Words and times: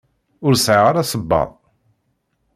Ur 0.45 0.53
sɛiɣ 0.55 0.85
ara 0.89 1.09
sebbaḍ. 1.11 1.49